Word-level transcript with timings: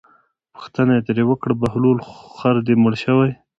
پوښتنه 0.53 0.91
یې 0.97 1.01
ترې 1.07 1.23
وکړه 1.27 1.53
بهلوله 1.61 2.03
خر 2.35 2.55
دې 2.67 2.73
مړ 2.81 2.93
شوی 3.03 3.25
دی. 3.31 3.35